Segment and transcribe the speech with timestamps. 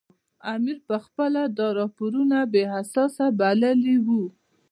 [0.53, 4.23] امیر پخپله دا راپورونه بې اساسه بللي وو.